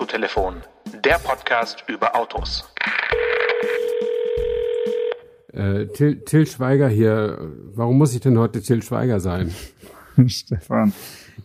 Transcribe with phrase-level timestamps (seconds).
[0.00, 0.56] Autotelefon,
[1.06, 2.68] der Podcast über Autos.
[5.54, 7.38] Äh, Till, Till Schweiger hier.
[7.74, 9.54] Warum muss ich denn heute Till Schweiger sein?
[10.26, 10.92] Stefan,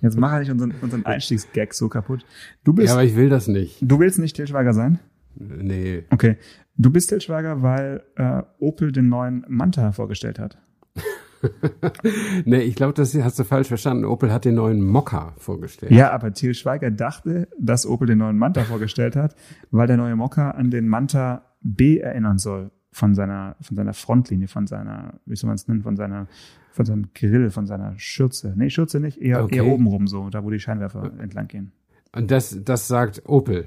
[0.01, 2.25] jetzt mach nicht unseren, unseren Einstiegsgag so kaputt.
[2.65, 3.77] Du bist, Ja, aber ich will das nicht.
[3.79, 4.99] du willst nicht Til Schweiger sein?
[5.35, 6.03] Nee.
[6.09, 6.35] Okay.
[6.75, 10.57] Du bist Til Schweiger, weil äh, Opel den neuen Manta vorgestellt hat.
[12.45, 14.05] Nee, ich glaube, das hast du falsch verstanden.
[14.05, 15.91] Opel hat den neuen Mokka vorgestellt.
[15.91, 19.35] Ja, aber Til Schweiger dachte, dass Opel den neuen Manta vorgestellt hat,
[19.71, 24.47] weil der neue Mokka an den Manta B erinnern soll von seiner von seiner Frontlinie,
[24.47, 26.27] von seiner, wie soll man es nennen, von seiner
[26.73, 28.53] von seinem Grill, von seiner Schürze.
[28.55, 29.57] Nee, Schürze nicht, eher Okay.
[29.57, 31.71] eher obenrum so, da wo die Scheinwerfer entlang gehen.
[32.13, 33.65] Und das, das sagt Opel.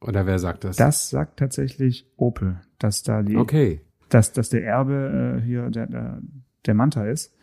[0.00, 0.76] Oder wer sagt das?
[0.76, 3.80] Das sagt tatsächlich Opel, dass da die Okay.
[4.10, 6.20] dass, dass der Erbe äh, hier der, der,
[6.66, 7.34] der Manta ist.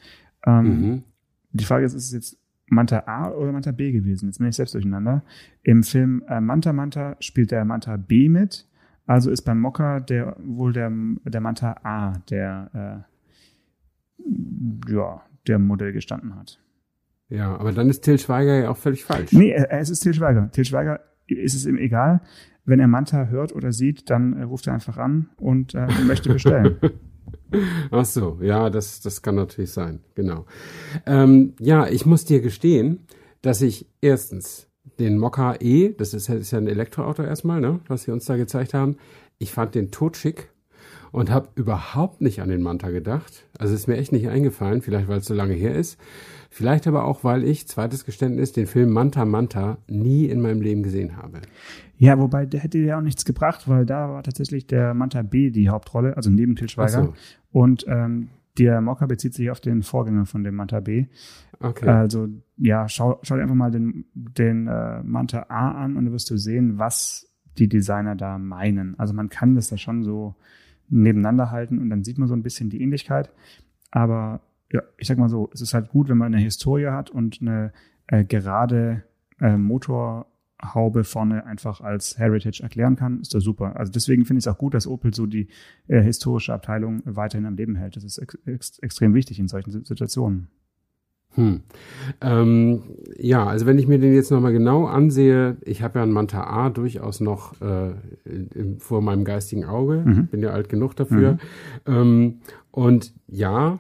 [0.46, 1.04] Ähm, Mhm.
[1.52, 2.38] Die Frage ist, ist es jetzt
[2.68, 4.28] Manta A oder Manta B gewesen?
[4.28, 5.24] Jetzt bin ich selbst durcheinander.
[5.64, 8.68] Im Film äh, Manta Manta spielt der Manta B mit.
[9.06, 10.92] Also ist beim Mokka der wohl der,
[11.26, 13.06] der Manta A, der
[14.20, 16.60] äh, ja, der Modell gestanden hat.
[17.30, 19.32] Ja, aber dann ist Till Schweiger ja auch völlig falsch.
[19.32, 20.52] Nee, äh, es ist Til Schweiger.
[20.52, 22.22] Til Schweiger ist es ihm egal.
[22.66, 26.34] Wenn er Manta hört oder sieht, dann äh, ruft er einfach an und äh, möchte
[26.34, 26.78] bestellen.
[27.92, 30.46] Ach so, ja, das, das kann natürlich sein, genau.
[31.06, 33.08] Ähm, ja, ich muss dir gestehen,
[33.42, 34.68] dass ich erstens
[35.00, 38.38] den Mokka E, das ist, ist ja ein Elektroauto erstmal, ne, was sie uns da
[38.38, 38.98] gezeigt haben,
[39.38, 40.50] ich fand den totschick
[41.12, 43.46] und habe überhaupt nicht an den Manta gedacht.
[43.58, 45.98] Also ist mir echt nicht eingefallen, vielleicht weil es so lange her ist.
[46.50, 50.84] Vielleicht aber auch, weil ich, zweites Geständnis, den Film Manta Manta nie in meinem Leben
[50.84, 51.42] gesehen habe.
[51.98, 55.50] Ja, wobei der hätte ja auch nichts gebracht, weil da war tatsächlich der Manta B
[55.50, 57.14] die Hauptrolle, also neben Til Schweiger.
[57.14, 57.18] Ach
[57.52, 61.08] Und ähm, der Mokka bezieht sich auf den Vorgänger von dem Manta B.
[61.60, 61.88] Okay.
[61.88, 66.14] Also ja, schau, schau dir einfach mal den, den äh, Manta A an und dann
[66.14, 68.98] wirst du sehen, was die Designer da meinen.
[69.00, 70.36] Also man kann das da schon so
[70.90, 73.32] nebeneinander halten und dann sieht man so ein bisschen die Ähnlichkeit.
[73.92, 74.42] Aber
[74.72, 77.40] ja, ich sag mal so, es ist halt gut, wenn man eine Historie hat und
[77.42, 77.72] eine
[78.08, 79.04] äh, gerade
[79.40, 79.58] äh,
[80.62, 83.76] Motorhaube vorne einfach als Heritage erklären kann, ist das super.
[83.78, 85.48] Also deswegen finde ich es auch gut, dass Opel so die
[85.88, 87.96] äh, historische Abteilung weiterhin am Leben hält.
[87.96, 90.48] Das ist ex ex extrem wichtig in solchen Situationen.
[91.32, 91.64] Hm.
[92.22, 92.84] Ähm,
[93.18, 96.46] ja, also wenn ich mir den jetzt nochmal genau ansehe, ich habe ja einen Manta
[96.46, 97.92] A durchaus noch äh,
[98.24, 100.28] im, vor meinem geistigen Auge, Mhm.
[100.28, 101.38] bin ja alt genug dafür.
[101.86, 102.40] Ähm,
[102.72, 103.80] und ja,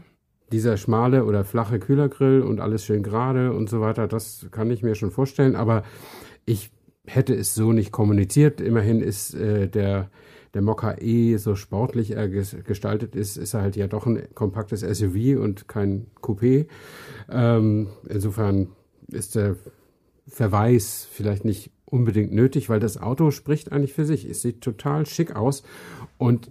[0.52, 4.84] dieser schmale oder flache Kühlergrill und alles schön gerade und so weiter, das kann ich
[4.84, 5.84] mir schon vorstellen, aber
[6.46, 6.72] ich
[7.06, 8.62] hätte es so nicht kommuniziert.
[8.62, 10.10] Immerhin ist äh, der
[10.56, 14.24] der Mokka E so sportlich er ges gestaltet ist, ist er halt ja doch ein
[14.34, 16.68] kompaktes SUV und kein Coupé.
[17.30, 18.70] Ähm, insofern
[19.10, 19.58] ist der
[20.28, 24.26] Verweis vielleicht nicht unbedingt nötig, weil das Auto spricht eigentlich für sich.
[24.26, 25.64] Es sieht total schick aus
[26.18, 26.50] und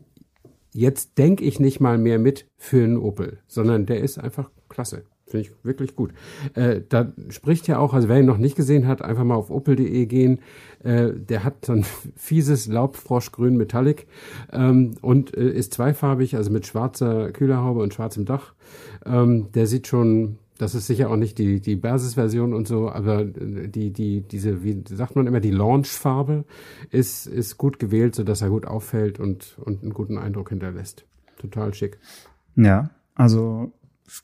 [0.73, 5.05] jetzt denke ich nicht mal mehr mit für einen Opel, sondern der ist einfach klasse.
[5.35, 6.13] Finde ich wirklich gut.
[6.55, 9.51] Äh, da spricht ja auch, also wer ihn noch nicht gesehen hat, einfach mal auf
[9.51, 10.39] opel.de gehen.
[10.85, 11.85] Äh, der hat so ein
[12.17, 14.07] fieses Laubfroschgrün Metallic
[14.53, 18.55] ähm, und äh, ist zweifarbig, also mit schwarzer Kühlerhaube und schwarzem Dach.
[19.05, 23.23] Ähm, der sieht schon, das ist sicher auch nicht die, die Basis-Version und so, aber
[23.23, 26.45] äh, die, die, diese, wie sagt man immer, die Launch-Farbe
[26.93, 31.05] ist, ist gut gewählt, sodass er gut auffällt und, und einen guten Eindruck hinterlässt.
[31.39, 31.99] Total schick.
[32.55, 33.73] Ja, also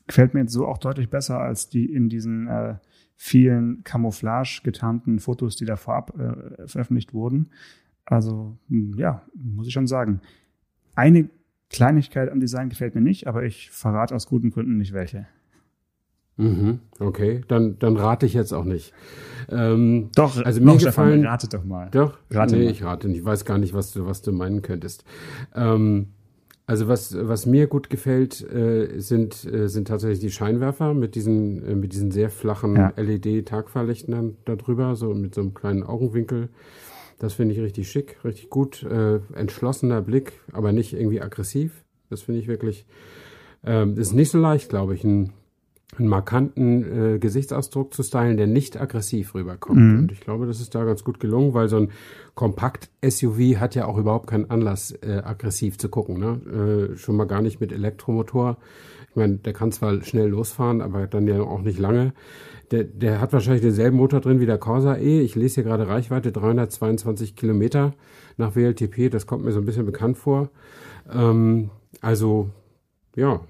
[0.07, 2.77] gefällt mir jetzt so auch deutlich besser als die in diesen äh,
[3.17, 7.51] vielen Camouflage getarnten Fotos, die da vorab äh, veröffentlicht wurden.
[8.05, 10.21] Also mh, ja, muss ich schon sagen.
[10.95, 11.29] Eine
[11.71, 15.27] Kleinigkeit am Design gefällt mir nicht, aber ich verrate aus guten Gründen nicht welche.
[16.37, 18.95] Mhm, okay, dann, dann rate ich jetzt auch nicht.
[19.51, 21.91] Ähm, Doch, also mir doch, Stefan, gefallen, rate doch mal.
[21.91, 22.71] doch, Rate nee, mal.
[22.71, 25.05] ich rate nicht, ich weiß gar nicht, was du, was du meinen könntest.
[25.55, 26.15] Ähm,
[26.71, 31.67] also was, was mir gut gefällt, äh, sind, äh, sind tatsächlich die Scheinwerfer mit diesen,
[31.67, 32.93] äh, mit diesen sehr flachen Ja.
[32.97, 36.49] LED-Tagfahrlichten dann da drüber, so mit so einem kleinen Augenwinkel.
[37.19, 41.85] Das finde ich richtig schick, richtig gut, äh, entschlossener Blick, aber nicht irgendwie aggressiv.
[42.09, 42.87] Das finde ich wirklich,
[43.65, 45.33] ähm, ist nicht so leicht, glaube ich, ein
[45.99, 49.79] einen markanten äh, Gesichtsausdruck zu stylen, der nicht aggressiv rüberkommt.
[49.79, 49.99] Mhm.
[50.01, 51.91] Und ich glaube, das ist da ganz gut gelungen, weil so ein
[52.35, 56.19] Kompakt-SUV hat ja auch überhaupt keinen Anlass, äh, aggressiv zu gucken.
[56.19, 56.93] Ne?
[56.93, 58.57] Äh, schon mal gar nicht mit Elektromotor.
[59.11, 62.13] Ich meine, der kann zwar schnell losfahren, aber dann ja auch nicht lange.
[62.71, 65.21] Der, der hat wahrscheinlich denselben Motor drin wie der Corsa E.
[65.21, 67.95] Ich lese hier gerade Reichweite 322 Kilometer
[68.37, 69.11] nach WLTP.
[69.11, 70.51] Das kommt mir so ein bisschen bekannt vor.
[71.13, 71.71] Ähm,
[72.01, 72.51] also,
[73.17, 73.41] ja,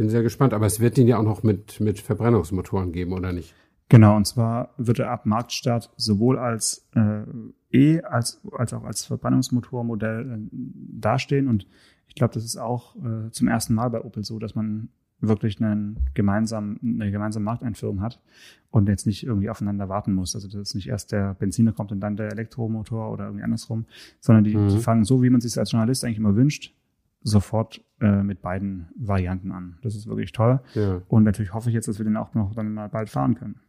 [0.00, 0.54] bin sehr gespannt.
[0.54, 3.54] Aber es wird den ja auch noch mit, mit Verbrennungsmotoren geben, oder nicht?
[3.90, 7.24] Genau, und zwar wird er ab Marktstart sowohl als äh,
[7.70, 11.48] E als, als auch als Verbrennungsmotormodell äh, dastehen.
[11.48, 11.66] Und
[12.08, 14.88] ich glaube, das ist auch äh, zum ersten Mal bei Opel so, dass man
[15.20, 18.22] wirklich einen gemeinsamen, eine gemeinsame Markteinführung hat
[18.70, 20.34] und jetzt nicht irgendwie aufeinander warten muss.
[20.34, 23.84] Also dass nicht erst der Benziner kommt und dann der Elektromotor oder irgendwie andersrum,
[24.18, 24.68] sondern die, mhm.
[24.68, 26.74] die fangen so, wie man sich als Journalist eigentlich immer wünscht,
[27.22, 29.78] sofort äh, mit beiden Varianten an.
[29.82, 30.60] Das ist wirklich toll.
[30.74, 31.02] Ja.
[31.08, 33.60] Und natürlich hoffe ich jetzt, dass wir den auch noch dann mal bald fahren können.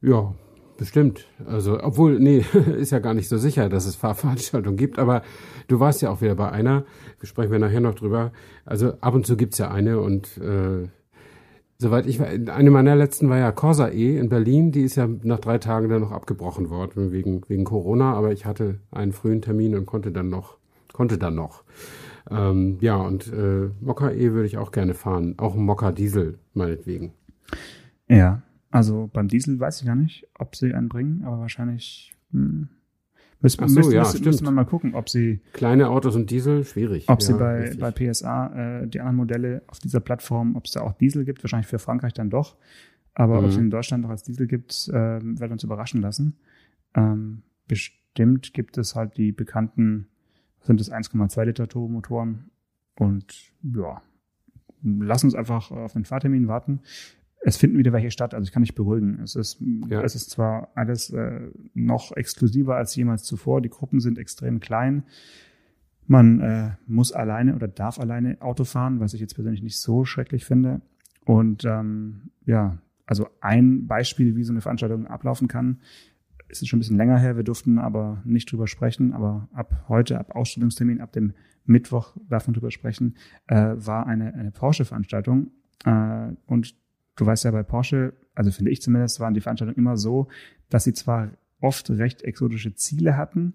[0.00, 0.34] Ja,
[0.76, 1.26] bestimmt.
[1.46, 2.44] Also, obwohl, nee,
[2.76, 5.22] ist ja gar nicht so sicher, dass es Fahrveranstaltungen gibt, aber
[5.68, 6.84] du warst ja auch wieder bei einer,
[7.22, 8.32] sprechen wir nachher noch drüber.
[8.64, 10.88] Also ab und zu gibt's ja eine und äh,
[11.78, 15.08] soweit ich war, eine meiner letzten war ja Corsa E in Berlin, die ist ja
[15.22, 19.42] nach drei Tagen dann noch abgebrochen worden wegen, wegen Corona, aber ich hatte einen frühen
[19.42, 20.58] Termin und konnte dann noch,
[20.92, 21.64] konnte dann noch.
[22.30, 25.34] Ähm, ja, und äh, Mokka E würde ich auch gerne fahren.
[25.38, 27.12] Auch ein Mokka Diesel, meinetwegen.
[28.08, 32.68] Ja, also beim Diesel weiß ich gar nicht, ob sie einen bringen, aber wahrscheinlich hm,
[33.40, 35.40] müssen, so, müssen, ja, müssen, müssen wir mal gucken, ob sie.
[35.52, 37.08] Kleine Autos und Diesel, schwierig.
[37.08, 40.72] Ob ja, sie bei, bei PSA äh, die anderen Modelle auf dieser Plattform, ob es
[40.72, 42.56] da auch Diesel gibt, wahrscheinlich für Frankreich dann doch.
[43.14, 43.44] Aber mhm.
[43.44, 46.36] ob es in Deutschland noch als Diesel gibt, äh, werden uns überraschen lassen.
[46.94, 50.08] Ähm, bestimmt gibt es halt die bekannten
[50.68, 52.50] sind es 1,2 Liter Turbomotoren.
[52.96, 54.02] Und ja,
[54.82, 56.80] lass uns einfach auf den Fahrtermin warten.
[57.40, 59.20] Es finden wieder welche statt, also ich kann dich beruhigen.
[59.22, 60.02] Es ist, ja.
[60.02, 63.62] es ist zwar alles äh, noch exklusiver als jemals zuvor.
[63.62, 65.04] Die Gruppen sind extrem klein.
[66.06, 70.04] Man äh, muss alleine oder darf alleine Auto fahren, was ich jetzt persönlich nicht so
[70.04, 70.82] schrecklich finde.
[71.24, 72.76] Und ähm, ja,
[73.06, 75.78] also ein Beispiel, wie so eine Veranstaltung ablaufen kann,
[76.48, 79.84] ist es schon ein bisschen länger her, wir durften aber nicht drüber sprechen, aber ab
[79.88, 81.34] heute, ab Ausstellungstermin, ab dem
[81.64, 83.16] Mittwoch darf man drüber sprechen,
[83.46, 85.50] äh, war eine, eine Porsche-Veranstaltung.
[85.84, 86.74] Äh, und
[87.16, 90.28] du weißt ja, bei Porsche, also finde ich zumindest, waren die Veranstaltungen immer so,
[90.70, 91.30] dass sie zwar
[91.60, 93.54] oft recht exotische Ziele hatten,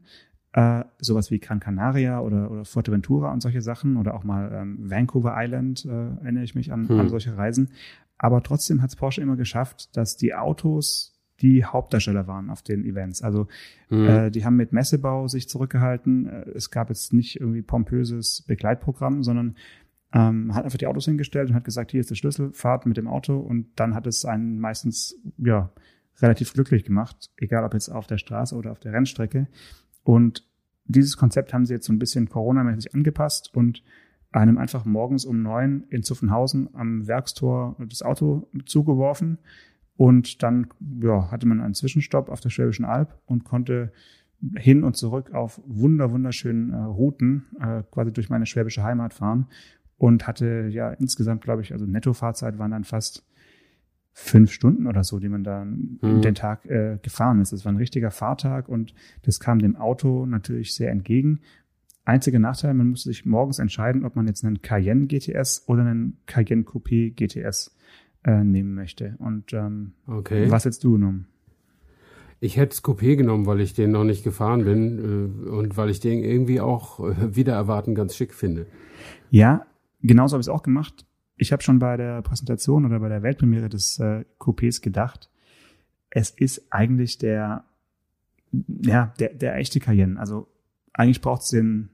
[0.54, 4.90] äh, sowas wie Gran Canaria oder, oder Fuerteventura und solche Sachen oder auch mal ähm,
[4.90, 7.00] Vancouver Island, äh, erinnere ich mich an, hm.
[7.00, 7.72] an solche Reisen.
[8.20, 12.86] Aber trotzdem hat es Porsche immer geschafft, dass die Autos die Hauptdarsteller waren auf den
[12.86, 13.22] Events.
[13.22, 13.48] Also
[13.90, 14.06] mhm.
[14.06, 16.28] äh, die haben mit Messebau sich zurückgehalten.
[16.28, 19.56] Äh, es gab jetzt nicht irgendwie pompöses Begleitprogramm, sondern
[20.14, 22.98] ähm, hat einfach die Autos hingestellt und hat gesagt, hier ist der Schlüssel, fahrt mit
[22.98, 25.72] dem Auto und dann hat es einen meistens ja
[26.22, 29.48] relativ glücklich gemacht, egal ob jetzt auf der Straße oder auf der Rennstrecke.
[30.04, 30.48] Und
[30.86, 33.84] dieses Konzept haben sie jetzt so ein bisschen Corona-mäßig angepasst und
[34.32, 39.40] einem einfach morgens um neun in Zuffenhausen am Werkstor das Auto zugeworfen
[39.96, 40.68] und dann
[41.02, 43.92] ja, hatte man einen Zwischenstopp auf der Schwäbischen Alb und konnte
[44.58, 49.48] hin und zurück auf wunder wunderschönen äh, Routen äh, quasi durch meine schwäbische Heimat fahren
[49.98, 53.26] und hatte ja insgesamt, glaube ich, also Nettofahrzeit waren dann fast
[54.12, 56.22] fünf Stunden oder so, die man da mhm.
[56.22, 57.54] den Tag äh, gefahren ist.
[57.54, 58.94] Das war ein richtiger Fahrtag und
[59.24, 61.40] das kam dem Auto natürlich sehr entgegen.
[62.06, 66.18] Einziger Nachteil, man musste sich morgens entscheiden, ob man jetzt einen Cayenne GTS oder einen
[66.26, 67.76] Cayenne Coupé GTS
[68.24, 69.16] äh, nehmen möchte.
[69.20, 70.50] Und ähm, okay.
[70.50, 71.28] was hättest du genommen?
[72.40, 76.00] Ich hätte Coupé genommen, weil ich den noch nicht gefahren bin äh, und weil ich
[76.00, 78.66] den irgendwie auch äh, wieder erwarten ganz schick finde.
[79.30, 79.66] Ja,
[80.02, 81.06] genauso habe ich es auch gemacht.
[81.38, 85.30] Ich habe schon bei der Präsentation oder bei der Weltpremiere des äh, Coupés gedacht,
[86.10, 87.64] es ist eigentlich der,
[88.52, 90.20] ja, der, der echte Cayenne.
[90.20, 90.48] Also
[90.94, 91.90] eigentlich braucht es den,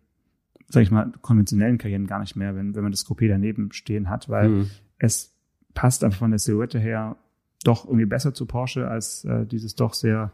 [0.68, 4.10] sag ich mal, konventionellen Cayenne gar nicht mehr, wenn, wenn man das Coupé daneben stehen
[4.10, 4.70] hat, weil hm.
[4.98, 5.39] es
[5.74, 7.18] passt einfach von der Silhouette her
[7.64, 10.32] doch irgendwie besser zu Porsche als äh, dieses doch sehr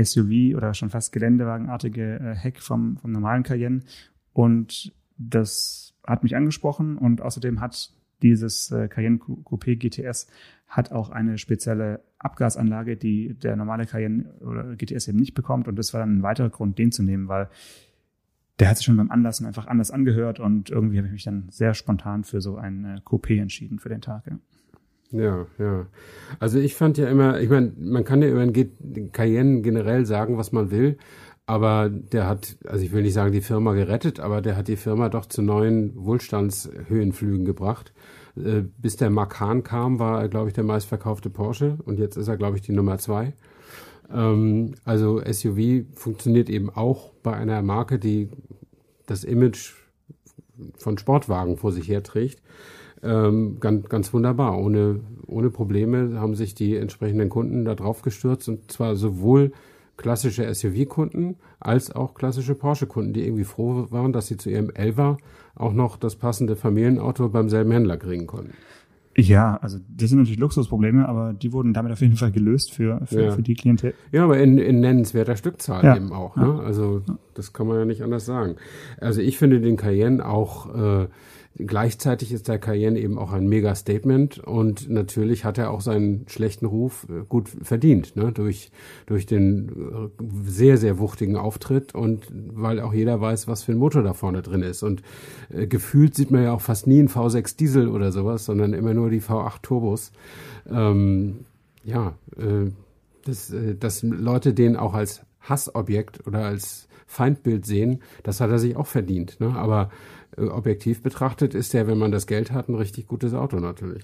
[0.00, 3.80] SUV oder schon fast geländewagenartige äh, Heck vom, vom normalen Cayenne.
[4.32, 10.26] Und das hat mich angesprochen und außerdem hat dieses äh, Cayenne Coupé GTS
[10.66, 15.68] hat auch eine spezielle Abgasanlage, die der normale Cayenne oder GTS eben nicht bekommt.
[15.68, 17.48] Und das war dann ein weiterer Grund, den zu nehmen, weil
[18.58, 21.48] der hat sich schon beim Anlassen einfach anders angehört und irgendwie habe ich mich dann
[21.50, 24.26] sehr spontan für so ein äh, Coupé entschieden für den Tag.
[24.26, 24.38] Ja.
[25.10, 25.86] Ja, ja.
[26.40, 30.38] Also ich fand ja immer, ich meine, man kann ja über den Cayenne generell sagen,
[30.38, 30.96] was man will,
[31.46, 34.76] aber der hat, also ich will nicht sagen, die Firma gerettet, aber der hat die
[34.76, 37.92] Firma doch zu neuen Wohlstandshöhenflügen gebracht.
[38.36, 42.28] Äh, bis der Macan kam, war er, glaube ich, der meistverkaufte Porsche und jetzt ist
[42.28, 43.34] er, glaube ich, die Nummer zwei.
[44.12, 48.30] Ähm, also SUV funktioniert eben auch bei einer Marke, die
[49.06, 49.74] das Image
[50.78, 52.40] von Sportwagen vor sich herträgt
[53.04, 54.58] ähm, ganz, ganz wunderbar.
[54.58, 59.52] Ohne, ohne Probleme haben sich die entsprechenden Kunden da drauf gestürzt und zwar sowohl
[59.96, 65.18] klassische SUV-Kunden als auch klassische Porsche-Kunden, die irgendwie froh waren, dass sie zu ihrem Elva
[65.54, 68.54] auch noch das passende Familienauto beim selben Händler kriegen konnten.
[69.16, 73.00] Ja, also das sind natürlich Luxusprobleme, aber die wurden damit auf jeden Fall gelöst für,
[73.06, 73.30] für, Ja.
[73.30, 73.94] für die Klientel.
[74.10, 75.96] Ja, aber in, in nennenswerter Stückzahl Ja.
[75.96, 76.34] eben auch.
[76.34, 76.60] Ne?
[76.64, 77.02] Also
[77.34, 78.56] das kann man ja nicht anders sagen.
[79.00, 81.06] Also ich finde den Cayenne auch, äh,
[81.56, 86.66] gleichzeitig ist der Cayenne eben auch ein Mega-Statement und natürlich hat er auch seinen schlechten
[86.66, 88.32] Ruf äh, gut verdient, ne?
[88.32, 88.70] durch,
[89.06, 93.78] durch den äh, sehr, sehr wuchtigen Auftritt und weil auch jeder weiß, was für ein
[93.78, 94.82] Motor da vorne drin ist.
[94.82, 95.02] Und
[95.50, 98.94] äh, gefühlt sieht man ja auch fast nie einen V6 Diesel oder sowas, sondern immer
[98.94, 100.12] nur die V8 Turbos.
[100.68, 101.40] Ähm,
[101.84, 102.70] ja, äh,
[103.24, 108.58] dass, äh, dass Leute den auch als Hassobjekt oder als Feindbild sehen, das hat er
[108.58, 109.38] sich auch verdient.
[109.40, 109.54] Ne?
[109.54, 109.90] Aber
[110.36, 114.02] objektiv betrachtet ist der, wenn man das Geld hat, ein richtig gutes Auto natürlich.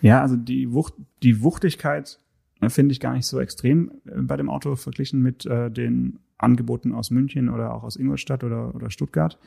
[0.00, 2.18] Ja, also die Wucht, die Wuchtigkeit
[2.60, 6.18] äh, finde ich gar nicht so extrem äh, bei dem Auto verglichen mit äh, den
[6.38, 9.38] Angeboten aus München oder auch aus Ingolstadt oder, oder Stuttgart.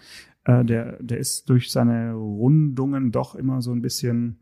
[0.43, 4.39] Äh, der, der ist durch seine Rundungen doch immer so ein bisschen,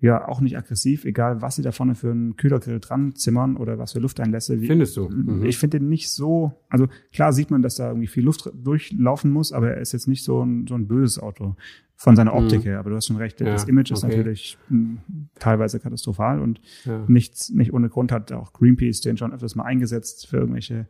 [0.00, 3.78] ja, auch nicht aggressiv, egal was sie da vorne für einen Kühlergrill dran zimmern oder
[3.78, 4.60] was für Lufteinlässe.
[4.60, 5.08] Wie, Findest du?
[5.08, 5.44] Mhm.
[5.44, 9.30] Ich finde den nicht so, also klar sieht man, dass da irgendwie viel Luft durchlaufen
[9.32, 11.56] muss, aber er ist jetzt nicht so ein, so ein böses Auto
[11.96, 12.78] von seiner Optik her.
[12.78, 13.46] Aber du hast schon recht, Mhm.
[13.46, 14.16] Ja, das Image ist okay.
[14.18, 14.98] natürlich mh,
[15.40, 17.04] teilweise katastrophal und Ja.
[17.08, 20.86] nichts, nicht ohne Grund hat auch Greenpeace den schon öfters mal eingesetzt für irgendwelche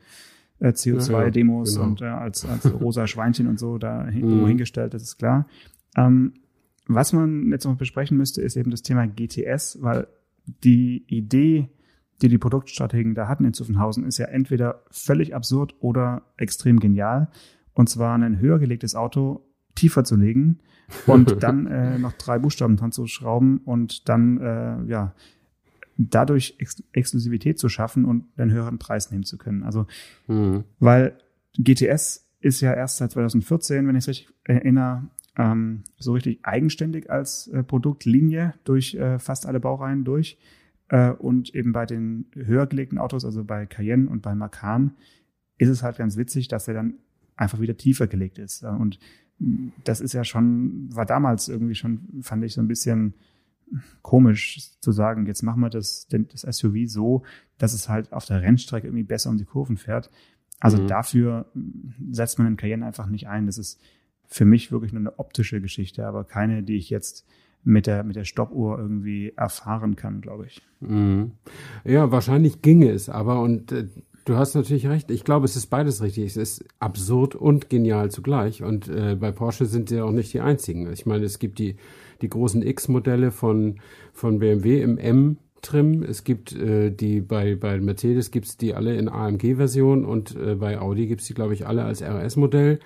[0.61, 1.87] äh, CO2-Demos genau.
[1.87, 4.47] und äh, als, als rosa Schweinchen und so da Mhm.
[4.47, 5.47] hingestellt, das ist klar.
[5.97, 6.35] Ähm,
[6.89, 10.09] was man jetzt noch besprechen müsste, ist eben das Thema GTS, weil
[10.65, 11.69] die Idee,
[12.23, 17.29] die die Produktstrategen da hatten in Zuffenhausen, ist ja entweder völlig absurd oder extrem genial.
[17.75, 20.59] Und zwar ein höher gelegtes Auto tiefer zu legen
[21.07, 25.15] und dann äh, noch drei Buchstaben dran zu schrauben und dann äh, ja
[25.99, 29.63] dadurch Ex Exklusivität zu schaffen und einen höheren Preis nehmen zu können.
[29.63, 29.87] Also
[30.27, 30.65] Mhm.
[30.79, 31.19] weil
[31.59, 37.11] GTS ist ja erst seit 2014, wenn ich es richtig erinnere, ähm, so richtig eigenständig
[37.11, 40.37] als äh, Produktlinie durch äh, fast alle Baureihen durch.
[40.89, 44.93] Äh, und eben bei den höher gelegten Autos, also bei Cayenne und bei Macan,
[45.59, 46.95] ist es halt ganz witzig, dass er dann
[47.37, 48.65] einfach wieder tiefer gelegt ist.
[48.65, 48.99] Und
[49.39, 53.15] mh, das ist ja schon, war damals irgendwie schon, fand ich so ein bisschen
[54.03, 57.23] komisch zu sagen, jetzt machen wir das, das SUV so,
[57.59, 60.11] dass es halt auf der Rennstrecke irgendwie besser um die Kurven fährt.
[60.59, 60.87] Also Mhm.
[60.89, 63.47] dafür mh, setzt man den Cayenne einfach nicht ein.
[63.47, 63.79] Das ist
[64.29, 67.27] für mich wirklich nur eine optische Geschichte, aber keine, die ich jetzt
[67.65, 70.63] mit der, mit der Stoppuhr irgendwie erfahren kann, glaube ich.
[70.81, 71.33] Mhm.
[71.85, 73.89] Ja, wahrscheinlich ginge es aber und äh,
[74.25, 75.11] du hast natürlich recht.
[75.11, 76.27] Ich glaube, es ist beides richtig.
[76.27, 80.41] Es ist absurd und genial zugleich und äh, bei Porsche sind sie auch nicht die
[80.41, 80.93] einzigen.
[80.93, 81.77] Ich meine, es gibt die,
[82.21, 83.81] die großen X-Modelle von,
[84.13, 86.03] von BMW im M-Trim.
[86.03, 90.79] Es gibt äh, die bei, bei Mercedes gibt's die alle in AMG-Version und äh, bei
[90.79, 92.79] Audi gibt's die, glaube ich, alle als RS-Modell.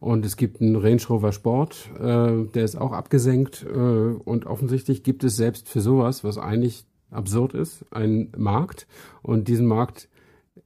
[0.00, 3.64] Und es gibt einen Range Rover Sport, äh, der ist auch abgesenkt.
[3.64, 8.86] Äh, und offensichtlich gibt es selbst für sowas, was eigentlich absurd ist, einen Markt.
[9.22, 10.08] Und diesen Markt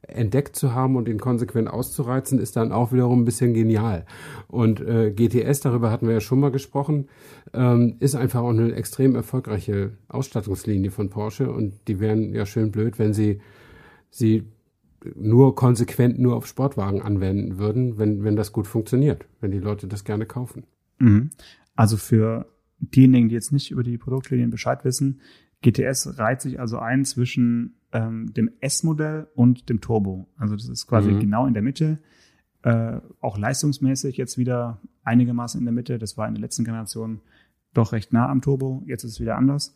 [0.02, 4.06] entdeckt zu haben und ihn konsequent auszureizen, ist dann auch wiederum ein bisschen genial.
[4.46, 7.08] Und äh, GTS, darüber hatten wir ja schon mal gesprochen,
[7.52, 11.50] ähm, ist einfach auch eine extrem erfolgreiche Ausstattungslinie von Porsche.
[11.50, 13.40] Und die wären ja schön blöd, wenn sie
[14.10, 14.44] sie
[15.14, 19.86] nur konsequent nur auf Sportwagen anwenden würden, wenn, wenn das gut funktioniert, wenn die Leute
[19.86, 20.64] das gerne kaufen.
[20.98, 21.30] Mhm.
[21.76, 22.46] Also für
[22.80, 25.20] diejenigen, die jetzt nicht über die Produktlinien Bescheid wissen,
[25.62, 30.28] GTS reiht sich also ein zwischen ähm, dem S-Modell und dem Turbo.
[30.36, 31.20] Also das ist quasi Mhm.
[31.20, 31.98] genau in der Mitte.
[32.62, 35.98] Äh, auch leistungsmäßig jetzt wieder einigermaßen in der Mitte.
[35.98, 37.20] Das war in der letzten Generation
[37.74, 38.82] doch recht nah am Turbo.
[38.86, 39.74] Jetzt ist es wieder anders.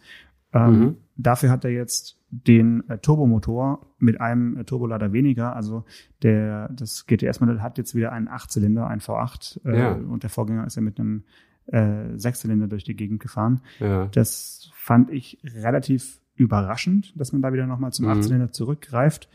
[0.52, 0.96] Ähm, Mhm.
[1.16, 5.54] Dafür hat er jetzt den äh, Turbomotor mit einem äh, Turbolader weniger.
[5.54, 5.84] Also
[6.22, 9.60] der, das GTS-Modell hat jetzt wieder einen Achtzylinder, einen V8.
[9.66, 9.92] Äh, Ja.
[9.92, 11.24] Und der Vorgänger ist ja mit einem
[11.66, 13.60] äh, Sechszylinder durch die Gegend gefahren.
[13.78, 14.06] Ja.
[14.06, 18.12] Das fand ich relativ überraschend, dass man da wieder nochmal zum Mhm.
[18.12, 19.28] Achtzylinder zurückgreift.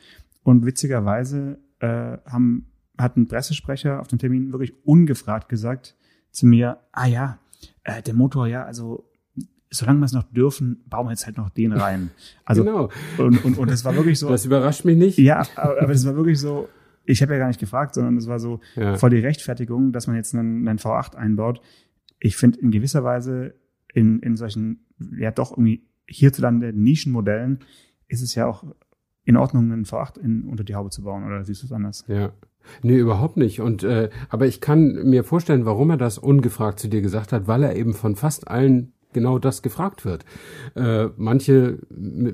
[0.44, 2.66] Und witzigerweise äh, haben,
[2.98, 5.96] hat ein Pressesprecher auf dem Termin wirklich ungefragt gesagt
[6.32, 7.38] zu mir, ah ja,
[7.84, 9.06] äh, der Motor, ja, also
[9.70, 12.12] solange wir es noch dürfen, bauen wir jetzt halt noch den rein.
[12.46, 12.90] Also genau.
[13.18, 15.18] und, und, und das war wirklich so, Das überrascht mich nicht.
[15.18, 16.70] ja, aber, aber das war wirklich so,
[17.04, 18.96] ich habe ja gar nicht gefragt, sondern das war so Ja.
[18.98, 21.62] voll die Rechtfertigung, dass man jetzt einen, einen V8 einbaut.
[22.20, 23.54] Ich finde in gewisser Weise
[23.94, 24.86] in, in solchen,
[25.18, 27.60] ja doch irgendwie hierzulande Nischenmodellen
[28.08, 28.64] ist es ja auch
[29.26, 32.06] in Ordnung, einen V8 in, unter die Haube zu bauen, oder siehst du es anders?
[32.08, 32.32] Ja.
[32.82, 33.60] Nee, überhaupt nicht.
[33.60, 37.48] Und äh, aber ich kann mir vorstellen, warum er das ungefragt zu dir gesagt hat,
[37.48, 40.26] weil er eben von fast allen genau das gefragt wird.
[40.76, 41.80] Äh, manche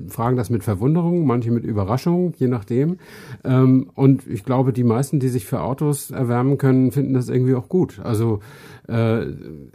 [0.08, 2.98] fragen das mit Verwunderung, manche mit Überraschung, je nachdem.
[3.44, 7.54] Ähm, und ich glaube, die meisten, die sich für Autos erwärmen können, finden das irgendwie
[7.54, 8.00] auch gut.
[8.02, 8.40] Also
[8.88, 9.26] äh,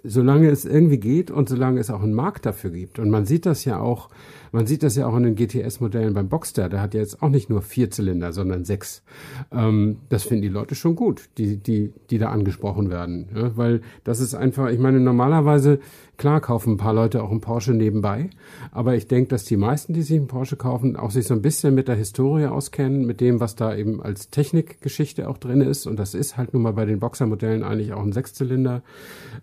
[0.03, 2.99] solange es irgendwie geht und solange es auch einen Markt dafür gibt.
[2.99, 4.09] Und man sieht das ja auch
[4.51, 6.69] man sieht das ja auch in den GTS-Modellen beim Boxster.
[6.69, 9.03] Der hat ja jetzt auch nicht nur vier Zylinder, sondern sechs.
[9.51, 13.29] Ähm, das finden die Leute schon gut, die, die, die da angesprochen werden.
[13.35, 15.79] Ja, weil das ist einfach, ich meine, normalerweise,
[16.17, 18.29] klar kaufen ein paar Leute auch einen Porsche nebenbei.
[18.71, 21.41] Aber ich denke, dass die meisten, die sich einen Porsche kaufen, auch sich so ein
[21.41, 25.87] bisschen mit der Historie auskennen, mit dem, was da eben als Technikgeschichte auch drin ist.
[25.87, 28.83] Und das ist halt nun mal bei den Boxer-Modellen eigentlich auch ein Sechszylinder.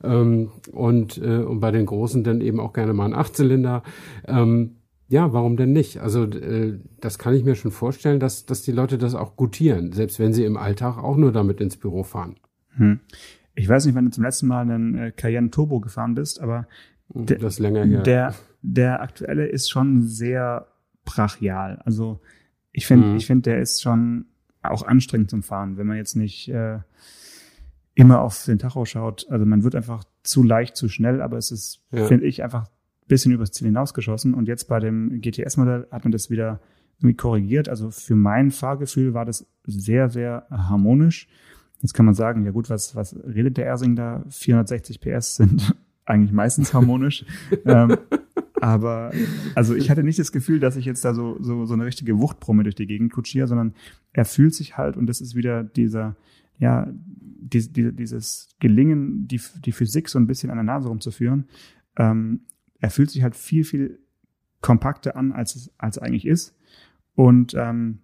[0.05, 3.83] Ähm, und, äh, und bei den großen dann eben auch gerne mal ein Achtzylinder.
[4.27, 4.77] Ähm,
[5.09, 6.01] ja, warum denn nicht?
[6.01, 9.93] Also äh, das kann ich mir schon vorstellen, dass, dass die Leute das auch gutieren,
[9.93, 12.37] selbst wenn sie im Alltag auch nur damit ins Büro fahren.
[12.77, 13.01] Hm.
[13.55, 16.67] Ich weiß nicht, wann du zum letzten Mal einen äh, Cayenne Turbo gefahren bist, aber
[17.13, 18.03] hm, der, das länger her.
[18.03, 20.67] Der, der aktuelle ist schon sehr
[21.05, 21.81] brachial.
[21.85, 22.21] Also
[22.73, 23.17] ich finde, hm.
[23.17, 24.27] ich finde, der ist schon
[24.63, 26.81] auch anstrengend zum Fahren, wenn man jetzt nicht äh,
[27.95, 29.27] immer auf den Tacho schaut.
[29.31, 32.07] Also man wird einfach zu leicht, zu schnell, aber es ist, ja.
[32.07, 32.67] finde ich, einfach
[33.07, 34.35] bisschen übers Ziel hinausgeschossen.
[34.35, 36.61] Und jetzt bei dem GTS-Modell hat man das wieder
[36.99, 37.69] irgendwie korrigiert.
[37.69, 41.29] Also für mein Fahrgefühl war das sehr, sehr harmonisch.
[41.83, 44.25] Jetzt kann man sagen, ja gut, was, was redet der Ersing da?
[44.31, 47.25] 460 PS sind eigentlich meistens harmonisch.
[47.65, 47.99] ähm,
[48.61, 49.13] aber
[49.55, 52.19] also ich hatte nicht das Gefühl, dass ich jetzt da so, so, so eine richtige
[52.19, 53.75] Wuchtbrumme durch die Gegend kutschiere, sondern
[54.13, 56.17] er fühlt sich halt, und das ist wieder dieser,
[56.59, 61.45] ja, die, die, dieses Gelingen, die, die Physik so ein bisschen an der Nase rumzuführen.
[61.99, 62.41] Ähm,
[62.81, 63.99] er fühlt sich halt viel, viel
[64.61, 66.57] kompakter an, als es als eigentlich ist.
[67.15, 68.01] Und ähm,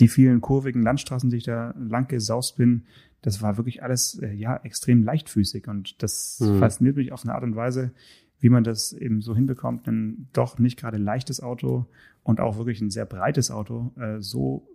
[0.00, 2.84] die vielen kurvigen Landstraßen, die ich da lang gesaust bin,
[3.22, 6.58] das war wirklich alles äh, ja extrem leichtfüßig und das mhm.
[6.58, 7.92] fasziniert mich auf eine Art und Weise,
[8.38, 11.86] wie man das eben so hinbekommt, ein doch nicht gerade leichtes Auto
[12.22, 14.68] und auch wirklich ein sehr breites Auto äh, so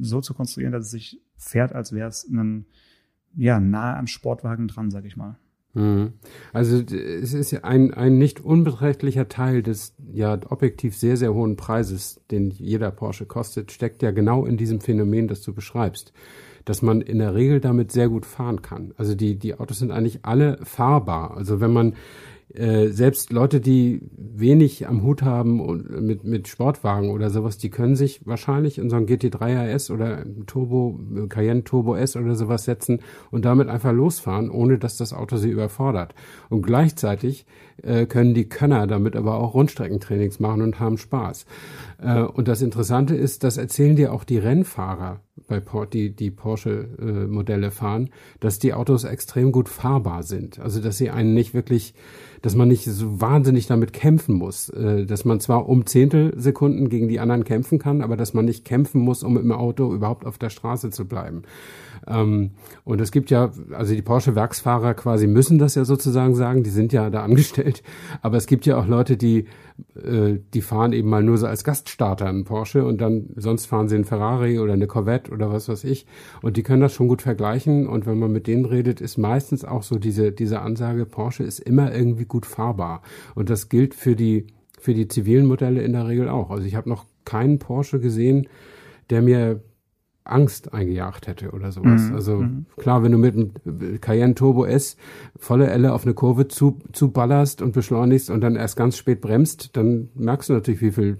[0.00, 2.66] so zu konstruieren, dass es sich fährt, als wäre es ein
[3.34, 5.38] ja nahe am Sportwagen dran, sag ich mal.
[5.74, 6.12] Mhm.
[6.52, 12.20] Also es ist ein, ein nicht unbeträchtlicher Teil des ja objektiv sehr, sehr hohen Preises,
[12.30, 16.12] den jeder Porsche kostet, steckt ja genau in diesem Phänomen, das du beschreibst.
[16.64, 18.94] Dass man in der Regel damit sehr gut fahren kann.
[18.96, 21.36] Also die, die Autos sind eigentlich alle fahrbar.
[21.36, 21.94] Also wenn man
[22.54, 27.70] äh, selbst Leute, die wenig am Hut haben und mit, mit Sportwagen oder sowas, die
[27.70, 32.64] können sich wahrscheinlich in so ein GT3 RS oder Turbo, Cayenne Turbo S oder sowas
[32.64, 36.14] setzen und damit einfach losfahren, ohne dass das Auto sie überfordert.
[36.50, 37.46] Und gleichzeitig
[37.82, 41.46] äh, können die Könner damit aber auch Rundstreckentrainings machen und haben Spaß.
[42.02, 46.30] Äh, und das Interessante ist, das erzählen dir auch die Rennfahrer bei Port, die, die
[46.30, 48.10] Porsche-Modelle äh, fahren,
[48.40, 50.58] dass die Autos extrem gut fahrbar sind.
[50.58, 51.94] Also dass sie einen nicht wirklich
[52.42, 57.08] dass man nicht so wahnsinnig damit kämpfen muss, äh, dass man zwar um Zehntelsekunden gegen
[57.08, 60.38] die anderen kämpfen kann, aber dass man nicht kämpfen muss, um im Auto überhaupt auf
[60.38, 61.42] der Straße zu bleiben.
[62.06, 62.52] Ähm,
[62.84, 66.92] und es gibt ja, also die Porsche-Werksfahrer quasi müssen das ja sozusagen sagen, die sind
[66.92, 67.82] ja da angestellt,
[68.22, 69.46] aber es gibt ja auch Leute, die
[69.94, 73.88] äh, die fahren eben mal nur so als Gaststarter einen Porsche und dann sonst fahren
[73.88, 76.06] sie einen Ferrari oder eine Corvette oder was weiß ich.
[76.42, 77.86] Und die können das schon gut vergleichen.
[77.86, 81.60] Und wenn man mit denen redet, ist meistens auch so diese diese Ansage Porsche ist
[81.60, 83.02] immer irgendwie gut fahrbar.
[83.34, 84.46] Und das gilt für die
[84.78, 86.50] für die zivilen Modelle in der Regel auch.
[86.50, 88.48] Also ich habe noch keinen Porsche gesehen,
[89.10, 89.62] der mir
[90.24, 92.02] Angst eingejagt hätte oder sowas.
[92.08, 92.14] Mhm.
[92.14, 92.66] Also mhm.
[92.76, 94.96] klar, wenn du mit einem Cayenne Turbo S
[95.36, 99.20] volle Elle auf eine Kurve zu, zu ballerst und beschleunigst und dann erst ganz spät
[99.20, 101.18] bremst, dann merkst du natürlich, wie viel,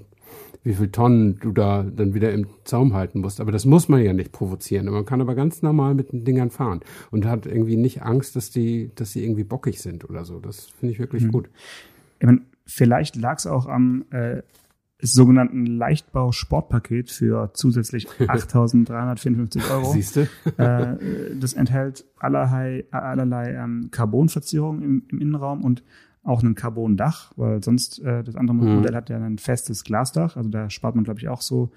[0.62, 3.40] wie viel Tonnen du da dann wieder im Zaum halten musst.
[3.40, 4.86] Aber das muss man ja nicht provozieren.
[4.86, 8.50] Man kann aber ganz normal mit den Dingern fahren und hat irgendwie nicht Angst, dass
[8.50, 10.38] die, dass sie irgendwie bockig sind oder so.
[10.38, 11.32] Das finde ich wirklich mhm.
[11.32, 11.50] gut.
[12.20, 14.42] Ich meine, vielleicht lag es auch am äh,
[15.02, 19.92] sogenannten Leichtbau-Sportpaket für zusätzlich 8.354 Euro.
[19.92, 20.20] Siehst du?
[20.56, 20.96] äh,
[21.38, 25.82] das enthält allerlei, allerlei ähm, Carbonverzierungen im, im Innenraum und
[26.24, 28.76] auch ein Carbon-Dach, weil sonst äh, das andere mhm.
[28.76, 30.36] Modell hat ja ein festes Glasdach.
[30.36, 31.70] Also da spart man, glaube ich, auch so,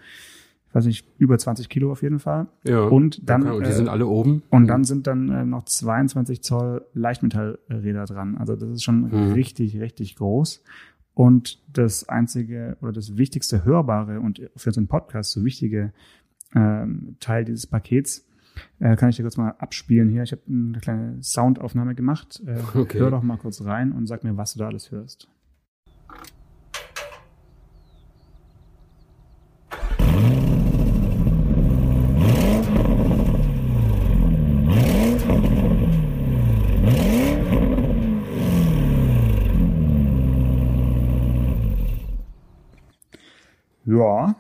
[0.69, 2.47] ich weiß nicht, über 20 Kilo auf jeden Fall.
[2.63, 2.83] Ja.
[2.83, 3.41] Und dann.
[3.41, 4.43] Okay, und die äh, sind alle oben.
[4.49, 8.37] Und dann sind dann äh, noch 22 Zoll Leichtmetallräder dran.
[8.37, 9.33] Also das ist schon mhm.
[9.33, 10.61] richtig, richtig groß.
[11.15, 15.93] Und das einzige oder das wichtigste Hörbare und für einen Podcast so wichtige
[16.53, 18.27] ähm, Teil dieses Pakets
[18.79, 20.23] äh, kann ich dir kurz mal abspielen hier.
[20.23, 22.41] Ich habe eine kleine Soundaufnahme gemacht.
[22.45, 22.99] Äh, okay.
[22.99, 25.29] Hör doch mal kurz rein und sag mir, was du da alles hörst.
[43.97, 44.35] Ja.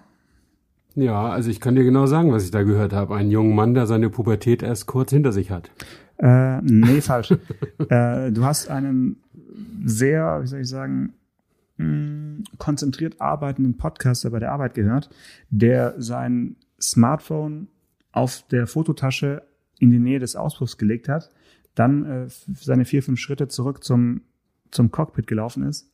[0.95, 3.15] Ja, also ich kann dir genau sagen, was ich da gehört habe.
[3.15, 5.69] Ein junger Mann, der seine Pubertät erst kurz hinter sich hat.
[6.17, 7.31] Äh, nee, falsch.
[7.89, 9.17] äh, du hast einen
[9.83, 11.13] sehr, wie soll ich sagen,
[11.77, 15.09] mh, konzentriert arbeitenden Podcaster bei der Arbeit gehört,
[15.49, 17.67] der sein Smartphone
[18.13, 19.43] auf der Fototasche
[19.79, 21.29] in die Nähe des Auspuffs gelegt hat,
[21.75, 24.21] dann äh, seine vier, fünf Schritte zurück zum,
[24.71, 25.91] zum Cockpit gelaufen ist,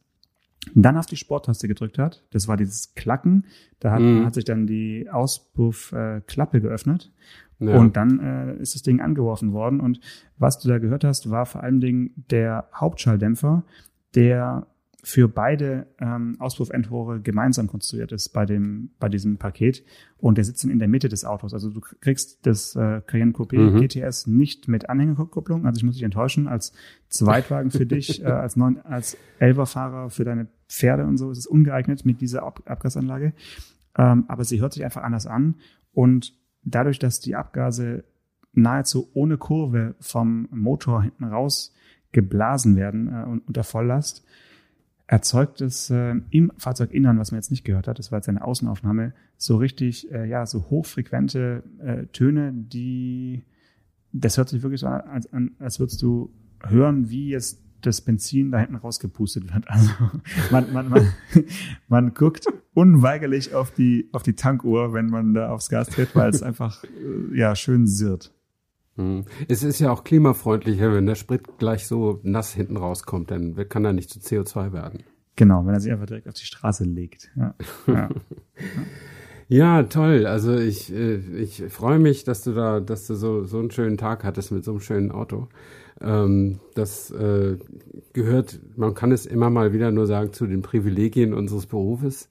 [0.75, 2.23] dann auf die Sporttaste gedrückt hat.
[2.31, 3.45] Das war dieses Klacken.
[3.79, 4.25] Da hat, Mhm.
[4.25, 7.11] hat sich dann die Auspuff-Klappe äh, geöffnet.
[7.59, 7.77] Ja.
[7.77, 9.79] Und dann äh, ist das Ding angeworfen worden.
[9.79, 9.99] Und
[10.37, 13.63] was du da gehört hast, war vor allen Dingen der Hauptschalldämpfer,
[14.15, 14.65] der
[15.03, 19.83] für beide ähm, Auspuffendrohre gemeinsam konstruiert ist bei dem bei diesem Paket
[20.17, 21.53] und der sitzt dann in der Mitte des Autos.
[21.53, 23.79] Also du kriegst das äh, Cayenne Coupé Mhm.
[23.81, 25.65] GTS nicht mit Anhängerkupplung.
[25.65, 26.73] Also ich muss dich enttäuschen als
[27.09, 31.47] Zweitwagen für dich äh, als neun als Elverfahrer für deine Pferde und so ist es
[31.47, 33.33] ungeeignet mit dieser Ab Abgasanlage.
[33.97, 35.55] Ähm, aber sie hört sich einfach anders an
[35.93, 36.33] und
[36.63, 38.03] dadurch, dass die Abgase
[38.53, 41.73] nahezu ohne Kurve vom Motor hinten raus
[42.11, 44.25] geblasen werden äh, und unter Volllast,
[45.11, 48.45] erzeugt es äh, im Fahrzeuginnern, was man jetzt nicht gehört hat, das war jetzt eine
[48.45, 53.43] Außenaufnahme, so richtig, äh, ja, so hochfrequente äh, Töne, die,
[54.13, 58.51] das hört sich wirklich so an, als, als würdest du hören, wie jetzt das Benzin
[58.51, 59.69] da hinten rausgepustet wird.
[59.69, 59.91] Also
[60.51, 61.13] man, man, man,
[61.89, 66.29] man guckt unweigerlich auf die, auf die Tankuhr, wenn man da aufs Gas tritt, weil
[66.29, 68.33] es einfach äh, ja schön sirrt.
[68.97, 69.25] Hm.
[69.47, 73.85] Es ist ja auch klimafreundlicher, wenn der Sprit gleich so nass hinten rauskommt, dann kann
[73.85, 75.03] er nicht zu CO2 werden.
[75.35, 77.31] Genau, wenn er sich einfach direkt auf die Straße legt.
[77.35, 77.55] Ja.
[77.87, 78.09] Ja.
[79.53, 80.27] Ja, toll.
[80.27, 83.97] Also ich, äh, ich freue mich, dass du da, dass du so, so einen schönen
[83.97, 85.49] Tag hattest mit so einem schönen Auto.
[86.03, 87.57] Ähm, das äh,
[88.13, 92.27] gehört, man kann es immer mal wieder nur sagen, zu den Privilegien unseres Berufes,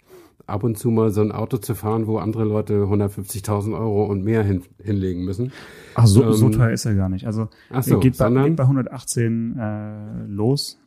[0.47, 4.25] ab und zu mal so ein Auto zu fahren, wo andere Leute 150.000 Euro und
[4.25, 5.53] mehr hin, hinlegen müssen.
[5.95, 7.27] Ach, so, Ähm, so teuer ist er gar nicht.
[7.27, 10.79] Also Ach so, geht, bei, sondern- geht bei 118 äh, los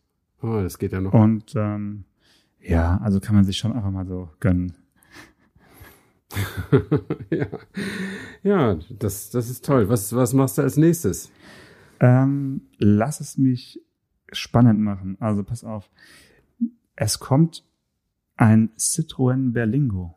[0.42, 1.14] Oh, das geht ja noch.
[1.14, 2.04] und ähm,
[2.60, 4.74] ja, also kann man sich schon einfach mal so gönnen.
[7.30, 7.46] ja,
[8.44, 9.90] ja das, das ist toll.
[9.90, 11.32] Was, was machst du als nächstes?
[12.04, 13.80] Ähm, lass es mich
[14.30, 15.16] spannend machen.
[15.22, 15.90] Also pass auf.
[16.98, 17.64] Es kommt
[18.36, 20.14] ein Citroën Berlingo.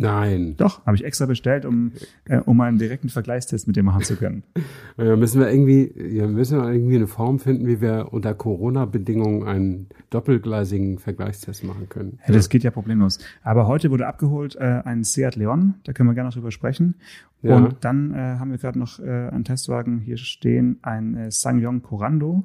[0.00, 0.54] Nein.
[0.56, 1.92] Doch, habe ich extra bestellt, um,
[2.24, 4.42] äh, um einen direkten Vergleichstest mit dem machen zu können.
[4.96, 9.46] Ja, müssen wir irgendwie, ja, müssen wir irgendwie eine Form finden, wie wir unter Corona-Bedingungen
[9.46, 12.18] einen doppelgleisigen Vergleichstest machen können.
[12.26, 13.18] Ja, das geht ja problemlos.
[13.44, 16.96] Aber heute wurde abgeholt äh, ein Seat Leon, da können wir gerne noch drüber sprechen.
[17.42, 17.56] Ja.
[17.56, 21.82] Und dann äh, haben wir gerade noch äh, einen Testwagen hier stehen, ein äh, Sangyong
[21.82, 22.44] Corando.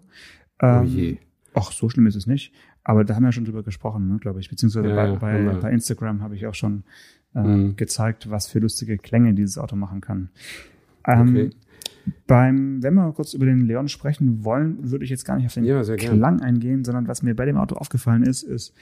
[0.62, 1.18] Ähm, Oh je.
[1.56, 2.54] Ach, so schlimm ist es nicht.
[2.84, 4.50] Aber da haben wir schon drüber gesprochen, ne, glaube ich.
[4.50, 6.84] Beziehungsweise Ja, bei, bei, bei Instagram habe ich auch schon
[7.36, 7.76] äh, Mhm.
[7.76, 10.30] gezeigt, was für lustige Klänge dieses Auto machen kann.
[11.08, 11.50] Ähm, Okay.
[12.28, 15.54] Beim, wenn wir kurz über den Leon sprechen wollen, würde ich jetzt gar nicht auf
[15.54, 15.82] den Ja.
[15.96, 18.74] Klang eingehen, sondern was mir bei dem Auto aufgefallen ist, ist,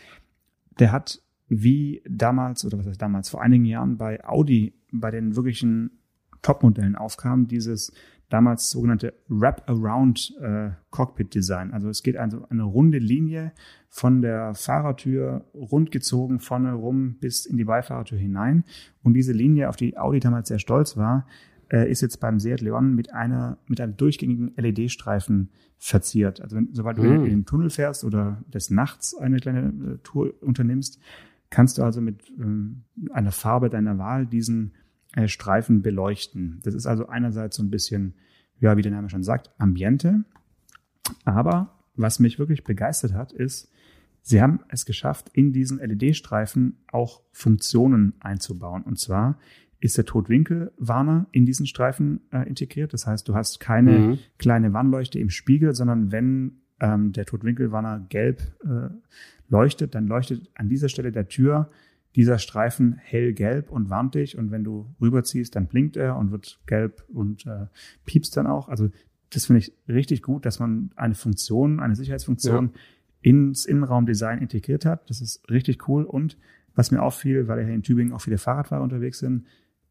[0.80, 5.36] der hat wie damals, oder was heißt damals, vor einigen Jahren bei Audi, bei den
[5.36, 5.92] wirklichen
[6.42, 7.92] Topmodellen aufkam, dieses
[8.32, 10.70] damals sogenannte Wrap-Around äh.
[11.72, 13.52] Also es geht also eine runde Linie
[13.90, 18.64] von der Fahrertür rundgezogen vorne rum bis in die Beifahrertür hinein.
[19.04, 21.28] Und diese Linie, auf die Audi damals sehr stolz war,
[21.72, 26.42] äh, ist jetzt beim Seat Leon mit einer mit einem durchgängigen LED-Streifen verziert.
[26.42, 27.26] Also wenn, sobald du Hm.
[27.26, 31.00] in den Tunnel fährst oder des Nachts eine kleine äh, Tour unternimmst,
[31.50, 34.74] kannst du also mit ähm, einer Farbe deiner Wahl diesen
[35.16, 36.60] äh, Streifen beleuchten.
[36.64, 38.14] Das ist also einerseits so ein bisschen,
[38.60, 40.24] ja, wie der Name schon sagt, Ambiente.
[41.26, 43.70] Aber was mich wirklich begeistert hat, ist,
[44.22, 48.84] sie haben es geschafft, in diesen LED-Streifen auch Funktionen einzubauen.
[48.84, 49.38] Und zwar
[49.80, 52.94] ist der Totwinkelwarner in diesen Streifen äh, integriert.
[52.94, 54.20] Das heißt, du hast keine Mhm.
[54.38, 58.90] kleine Warnleuchte im Spiegel, sondern wenn ähm, der Totwinkelwarner gelb äh,
[59.50, 61.70] leuchtet, dann leuchtet an dieser Stelle der Tür
[62.16, 64.38] dieser Streifen hellgelb und warnt dich.
[64.38, 67.68] Und wenn du rüberziehst, dann blinkt er und wird gelb und äh,
[68.06, 68.70] piepst dann auch.
[68.70, 68.90] Also
[69.30, 72.72] das finde ich richtig gut, dass man eine Funktion, eine Sicherheitsfunktion
[73.22, 75.10] ins Innenraumdesign integriert hat.
[75.10, 76.04] Das ist richtig cool.
[76.04, 76.38] Und
[76.76, 79.46] was mir auffiel, weil hier in Tübingen auch viele Fahrradfahrer unterwegs sind,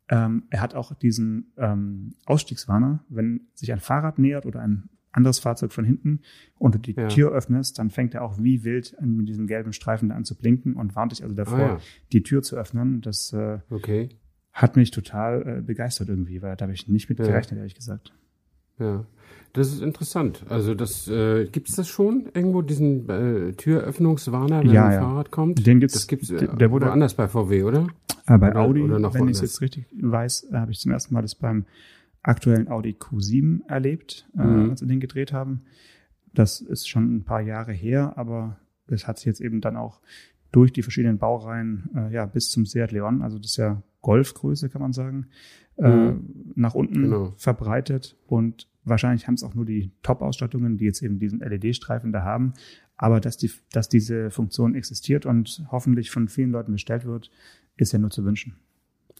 [0.09, 3.05] ähm, er hat auch diesen ähm, Ausstiegswarner.
[3.09, 6.21] Wenn sich ein Fahrrad nähert oder ein anderes Fahrzeug von hinten
[6.59, 7.09] und du die Ja.
[7.09, 10.25] Tür öffnest, dann fängt er auch wie wild an, mit diesem gelben Streifen da an
[10.25, 11.81] zu blinken und warnt dich also davor, Ah, ja.
[12.13, 13.01] die Tür zu öffnen.
[13.01, 14.11] Das äh, Okay.
[14.53, 17.27] hat mich total äh, begeistert irgendwie, weil da habe ich nicht mit Ja.
[17.27, 18.13] gerechnet, ehrlich gesagt.
[18.79, 19.05] ja.
[19.53, 20.45] Das ist interessant.
[20.49, 25.01] Also das äh, gibt es das schon irgendwo diesen äh, Türöffnungswarner, wenn Ja, ein ja.
[25.01, 25.67] Fahrrad kommt?
[25.67, 27.89] Den gibt's- Das gibt's äh, der- der wurde- woanders bei VW, oder?
[28.29, 30.79] Äh, bei Oder- Audi, oder noch wenn ich es jetzt richtig weiß, äh, habe ich
[30.79, 31.65] zum ersten Mal das beim
[32.23, 34.71] aktuellen Audi Q7 erlebt, äh, Mhm.
[34.71, 35.63] als wir den gedreht haben.
[36.35, 40.01] Das ist schon ein paar Jahre her, aber es hat sich jetzt eben dann auch
[40.53, 44.69] durch die verschiedenen Baureihen äh, ja bis zum Seat Leon, also das ist ja Golfgröße,
[44.69, 45.27] kann man sagen,
[45.77, 46.53] äh, Mhm.
[46.57, 47.35] nach unten Genau.
[47.37, 52.23] verbreitet und wahrscheinlich haben es auch nur die Top-Ausstattungen, die jetzt eben diesen LED-Streifen da
[52.23, 52.55] haben.
[52.97, 57.31] Aber dass, die, dass diese Funktion existiert und hoffentlich von vielen Leuten bestellt wird,
[57.77, 58.57] ist ja nur zu wünschen.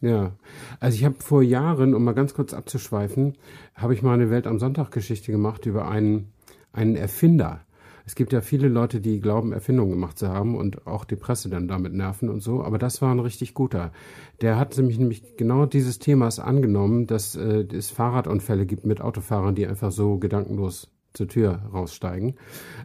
[0.01, 0.33] Ja,
[0.81, 3.37] also ich habe vor Jahren, um mal ganz kurz abzuschweifen,
[3.75, 6.33] habe ich mal eine Welt am Sonntag Geschichte gemacht über einen,
[6.73, 7.61] einen Erfinder.
[8.07, 11.51] Es gibt ja viele Leute, die glauben, Erfindungen gemacht zu haben und auch die Presse
[11.51, 13.93] dann damit nerven und so, aber das war ein richtig guter.
[14.41, 19.55] Der hat nämlich, nämlich genau dieses Themas angenommen, dass äh, es Fahrradunfälle gibt mit Autofahrern,
[19.55, 22.37] die einfach so gedankenlos zur Tür raussteigen.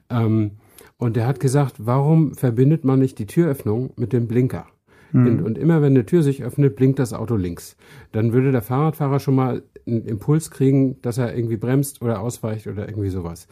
[0.10, 0.52] Ähm,
[0.98, 4.68] und der hat gesagt, warum verbindet man nicht die Türöffnung mit dem Blinker?
[5.16, 7.78] Und, und immer wenn eine Tür sich öffnet, blinkt das Auto links.
[8.12, 12.68] Dann würde der Fahrradfahrer schon mal einen Impuls kriegen, dass er irgendwie bremst oder ausweicht
[12.68, 13.48] oder irgendwie sowas.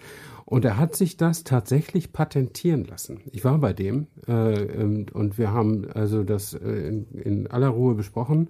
[0.45, 3.21] Und er hat sich das tatsächlich patentieren lassen.
[3.31, 7.69] Ich war bei dem äh, ähm, und wir haben also das äh, in, in aller
[7.69, 8.49] Ruhe besprochen.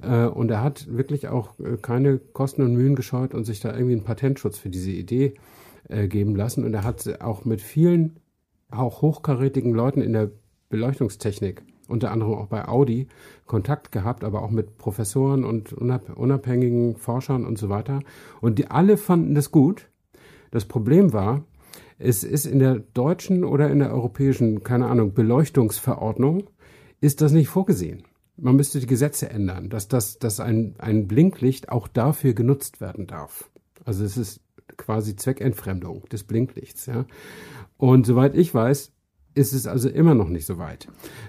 [0.00, 3.74] Äh, und er hat wirklich auch äh, keine Kosten und Mühen gescheut und sich da
[3.74, 5.34] irgendwie einen Patentschutz für diese Idee
[5.88, 6.64] äh, geben lassen.
[6.64, 8.20] Und er hat auch mit vielen
[8.70, 10.30] auch hochkarätigen Leuten in der
[10.70, 13.08] Beleuchtungstechnik, unter anderem auch bei Audi,
[13.46, 18.00] Kontakt gehabt, aber auch mit Professoren und unab unabhängigen Forschern und so weiter.
[18.40, 19.88] Und die alle fanden das gut.
[20.50, 21.44] Das Problem war,
[21.98, 26.44] es ist in der deutschen oder in der europäischen, keine Ahnung, Beleuchtungsverordnung,
[27.00, 28.04] ist das nicht vorgesehen.
[28.36, 33.06] Man müsste die Gesetze ändern, dass, das, dass ein, ein Blinklicht auch dafür genutzt werden
[33.06, 33.50] darf.
[33.84, 34.40] Also es ist
[34.76, 36.86] quasi Zweckentfremdung des Blinklichts.
[36.86, 37.04] Ja.
[37.76, 38.93] Und soweit ich weiß,
[39.34, 40.86] ist es also immer noch nicht so weit.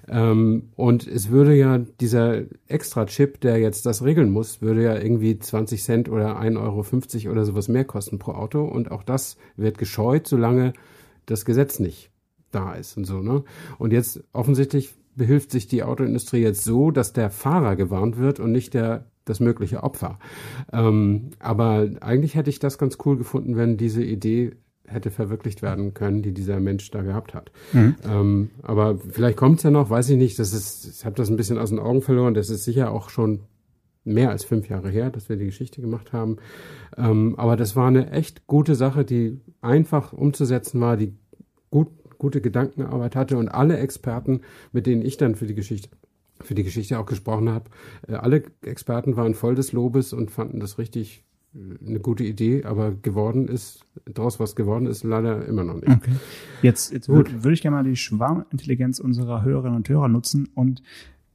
[0.08, 5.40] Ähm, und es würde ja dieser Extra-Chip, der jetzt das regeln muss, würde ja irgendwie
[5.40, 8.64] 20 Cent oder 1,50 Euro oder sowas mehr kosten pro Auto.
[8.64, 10.74] Und auch das wird gescheut, solange
[11.26, 12.12] das Gesetz nicht
[12.52, 13.22] da ist und so.
[13.22, 13.44] Ne?
[13.78, 18.52] Und jetzt offensichtlich behilft sich die Autoindustrie jetzt so, dass der Fahrer gewarnt wird und
[18.52, 20.20] nicht der das mögliche Opfer.
[20.72, 24.52] Ähm, aber eigentlich hätte ich das ganz cool gefunden, wenn diese Idee
[24.88, 27.52] hätte verwirklicht werden können, die dieser Mensch da gehabt hat.
[27.74, 27.96] Mhm.
[28.08, 30.38] Ähm, aber vielleicht kommt es ja noch, weiß ich nicht.
[30.40, 32.34] Das ist, ich habe das ein bisschen aus den Augen verloren.
[32.34, 33.42] Das ist sicher auch schon
[34.04, 36.38] mehr als fünf Jahre her, dass wir die Geschichte gemacht haben.
[36.98, 41.14] Ähm, aber das war eine echt gute Sache, die einfach umzusetzen war, die
[41.72, 45.90] gut, gute Gedankenarbeit hatte und alle Experten, mit denen ich dann für die Geschichte
[46.42, 47.70] für die Geschichte auch gesprochen habe,
[48.08, 51.25] äh, alle Experten waren voll des Lobes und fanden das richtig
[51.86, 55.90] eine gute Idee, aber geworden ist, daraus was geworden ist, leider immer noch nicht.
[55.90, 56.12] Okay.
[56.62, 57.16] Jetzt, jetzt Gut.
[57.18, 60.84] würde würd ich gerne mal die Schwarmintelligenz unserer Hörerinnen und Hörer nutzen und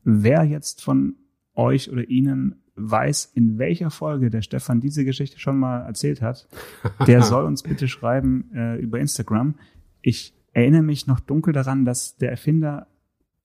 [0.04, 1.16] wer jetzt von
[1.54, 6.48] euch oder Ihnen weiß, in welcher Folge der Stefan diese Geschichte schon mal erzählt hat,
[7.06, 9.54] der soll uns bitte schreiben äh, über Instagram.
[10.02, 12.86] Ich erinnere mich noch dunkel daran, dass der Erfinder,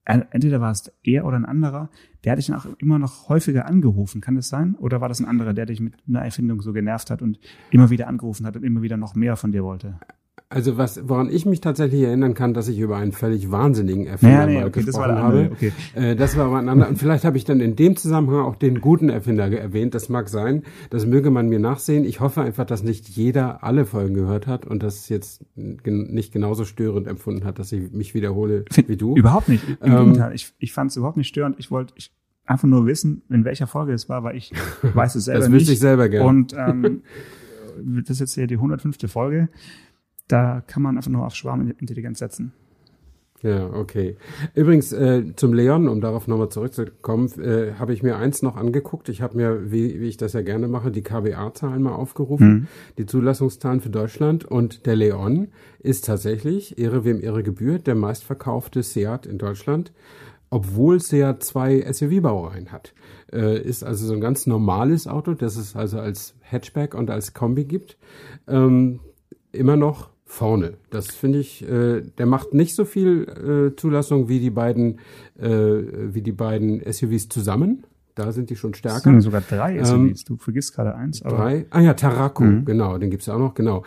[0.06, 1.90] entweder war es er oder ein anderer,
[2.24, 4.22] der hat dich dann auch immer noch häufiger angerufen.
[4.22, 4.76] Kann das sein?
[4.76, 7.40] Oder war das ein anderer, der dich mit einer Erfindung so genervt hat und
[7.72, 10.00] immer wieder angerufen hat und immer wieder noch mehr von dir wollte?
[10.48, 14.46] Also was, woran ich mich tatsächlich erinnern kann, dass ich über einen völlig wahnsinnigen Erfinder
[14.46, 15.52] Nee, nee, mal okay, das gesprochen andere, habe.
[15.52, 15.72] okay.
[15.96, 16.90] Äh, das war aber ein anderer.
[16.90, 19.96] Und vielleicht habe ich dann in dem Zusammenhang auch den guten Erfinder erwähnt.
[19.96, 20.64] Das mag sein.
[20.92, 22.06] Das möge man mir nachsehen.
[22.06, 26.32] Ich hoffe einfach, dass nicht jeder alle Folgen gehört hat und das jetzt gen nicht
[26.32, 29.16] genauso störend empfunden hat, dass ich mich wiederhole wie du.
[29.18, 29.64] Überhaupt nicht.
[29.82, 31.56] Im Ähm, Gegenteil, ich, ich fand es überhaupt nicht störend.
[31.60, 32.12] Ich wollte ich
[32.46, 35.62] einfach nur wissen, in welcher Folge es war, weil ich weiß es selber Das nicht.
[35.62, 36.30] wüsste ich selber gerne.
[36.30, 37.02] Und ähm,
[38.04, 38.98] das ist jetzt hier die 105.
[39.12, 39.50] Folge.
[40.28, 42.54] Da kann man einfach nur auf Schwarmintelligenz setzen.
[43.46, 44.18] Ja, okay.
[44.56, 49.08] Übrigens, äh, zum Leon, um darauf nochmal zurückzukommen, äh, habe ich mir eins noch angeguckt.
[49.08, 53.06] Ich habe mir, wie, wie ich das ja gerne mache, die KBA-Zahlen mal aufgerufen, die
[53.06, 54.46] Zulassungszahlen für Deutschland.
[54.46, 59.92] Und der Leon ist tatsächlich, Ehre wem Ehre gebührt, der meistverkaufte Seat in Deutschland,
[60.50, 62.96] obwohl Seat zwei SUV-Baureihen hat.
[63.32, 67.36] Äh, ist also so ein ganz normales Auto, das es also als Hatchback und als
[67.36, 67.98] Kombi gibt.
[68.48, 69.02] Ähm,
[69.52, 70.74] immer noch vorne.
[70.90, 75.00] Das finde ich, äh, der macht nicht so viel äh, Zulassung wie die beiden,
[75.40, 77.86] äh, wie die beiden SUVs zusammen.
[78.16, 79.02] Da sind die schon stärker.
[79.02, 80.24] sind sogar drei SUVs.
[80.24, 81.66] du vergisst gerade eins, aber Drei?
[81.70, 83.84] Ah ja, Tarako, genau, den gibt's ja auch noch, genau.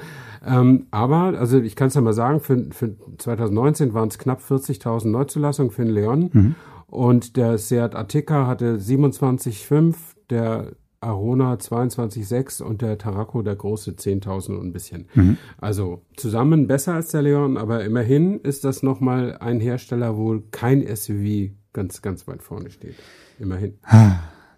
[0.47, 4.43] Ähm, aber, also ich kann es ja mal sagen, für, für 2019 waren es knapp
[4.43, 6.55] 40.000 Neuzulassungen für den Leon.
[6.89, 9.95] Und der Seat Ateca hatte 27,5,
[10.31, 15.07] der Arona 22,6 und der Tarraco der große 10.000 und ein bisschen.
[15.15, 15.37] Mhm.
[15.59, 20.85] Also zusammen besser als der Leon, aber immerhin ist das nochmal ein Hersteller, wo kein
[20.85, 22.97] SUV ganz, ganz weit vorne steht.
[23.39, 23.75] Immerhin.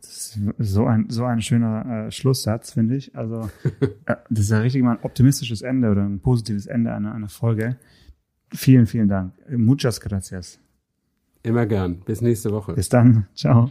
[0.00, 3.14] Das ist so ein, so ein schöner äh, Schlusssatz, finde ich.
[3.14, 3.50] Also,
[4.06, 7.28] äh, das ist ja richtig mal ein optimistisches Ende oder ein positives Ende einer, einer
[7.28, 7.76] Folge.
[8.52, 9.34] Vielen, vielen Dank.
[9.50, 10.58] Muchas gracias.
[11.42, 12.00] Immer gern.
[12.00, 12.74] Bis nächste Woche.
[12.74, 13.26] Bis dann.
[13.34, 13.70] Ciao.